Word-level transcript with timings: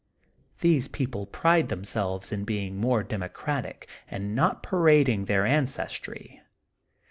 These 0.61 0.87
people 0.87 1.27
pride 1.27 1.69
then^selves 1.69 2.31
in 2.33 2.43
being 2.43 2.75
more 2.75 3.03
democratic, 3.03 3.87
and 4.07 4.33
not 4.33 4.63
parading 4.63 5.25
their 5.25 5.45
ancestry. 5.45 6.41